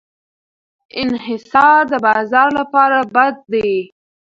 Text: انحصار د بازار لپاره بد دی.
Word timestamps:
انحصار 1.01 1.81
د 1.91 1.93
بازار 2.05 2.47
لپاره 2.59 2.97
بد 3.15 3.35
دی. 3.51 3.71